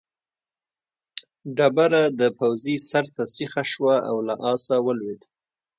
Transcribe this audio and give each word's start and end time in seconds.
ډبره 1.57 2.03
د 2.19 2.21
پوځي 2.39 2.75
سر 2.89 3.05
ته 3.15 3.23
سیخه 3.35 3.63
شوه 3.71 3.95
او 4.09 4.17
له 4.27 4.35
آسه 4.53 4.75
ولوېد. 4.85 5.21